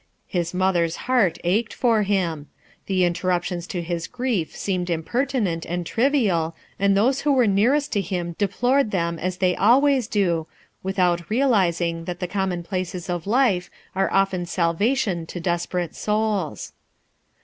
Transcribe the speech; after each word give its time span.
His 0.25 0.51
mother's 0.51 0.95
heart 1.05 1.37
ached 1.43 1.75
for 1.75 2.01
him. 2.01 2.47
The 2.87 3.05
interruptions 3.05 3.67
to 3.67 3.83
his 3.83 4.07
grief 4.07 4.55
seemed 4.57 4.89
impertinent 4.89 5.63
and 5.63 5.85
trivial, 5.85 6.55
and 6.79 6.97
those 6.97 7.21
who 7.21 7.31
were 7.31 7.45
nearest 7.45 7.91
to 7.91 8.01
him 8.01 8.33
deplored 8.39 8.89
them 8.89 9.19
as 9.19 9.37
they 9.37 9.55
always 9.55 10.05
SOMETHING 10.09 10.21
HAD 10.25 10.31
IIAPPEXEn», 10.31 10.39
d0f 10.39 10.45
without 10.81 11.29
realizing 11.29 12.05
that 12.05 12.19
the 12.19 12.25
commonplaces 12.27 13.11
of 13.11 13.27
life 13.27 13.69
are 13.93 14.11
often 14.11 14.47
salvation 14.47 15.27
to 15.27 15.39
desperate 15.39 15.93
souls. 15.93 16.73